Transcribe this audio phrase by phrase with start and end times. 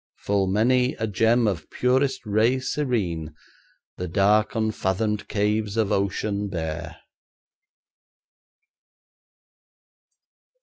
[0.17, 3.35] Full many a gem of purest ray serene,
[3.97, 6.97] The dark unfathomed caves of ocean bear.